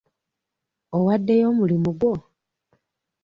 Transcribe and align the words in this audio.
Owaddeyo 0.97 1.45
omulimu 1.51 1.89
gwo? 1.99 2.13